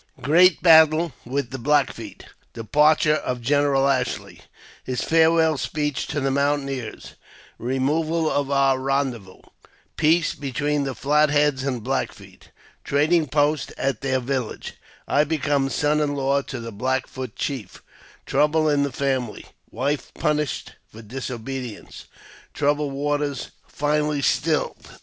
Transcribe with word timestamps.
Great 0.23 0.63
Battle 0.63 1.13
with 1.25 1.51
the 1.51 1.59
Black 1.59 1.93
Feet— 1.93 2.25
Departure 2.55 3.17
of 3.17 3.39
General 3.39 3.87
Ashley— 3.87 4.41
His 4.83 5.03
Farewell 5.03 5.59
Speech 5.59 6.07
to 6.07 6.19
the 6.19 6.31
Mountaineers— 6.31 7.13
Eemoval 7.61 8.27
of 8.27 8.49
our 8.49 8.79
Eendezvous— 8.79 9.43
Peace 10.01 10.33
between 10.33 10.85
the 10.85 10.95
Flat 10.95 11.29
Heads 11.29 11.63
and 11.63 11.83
Black 11.83 12.11
Feet— 12.13 12.49
Trading 12.83 13.27
post 13.27 13.73
at 13.77 14.01
their 14.01 14.19
Village— 14.19 14.73
I 15.07 15.23
become 15.23 15.69
Son 15.69 15.99
in 15.99 16.15
law 16.15 16.41
to 16.41 16.59
the 16.59 16.71
Black 16.71 17.05
Foot 17.05 17.35
Chief— 17.35 17.83
Trouble 18.25 18.67
in 18.67 18.81
the 18.81 18.91
Family— 18.91 19.45
Wife 19.79 20.11
punished 20.15 20.71
for 20.91 21.03
Disobedience— 21.03 22.05
Troubled 22.55 22.93
Waters 22.93 23.49
finally 23.67 24.23
stilled. 24.23 24.97